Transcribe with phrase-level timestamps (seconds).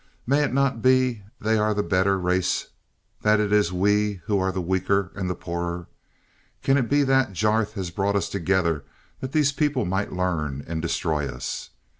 [0.25, 2.69] May it not be they are the better race
[3.21, 5.89] that it is we who are the weaker and the poorer?
[6.63, 8.83] Can it be that Jarth has brought us together
[9.19, 11.69] that these people might learn and destroy us?